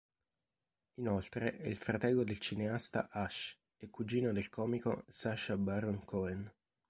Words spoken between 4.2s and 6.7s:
del comico Sacha Baron Cohen.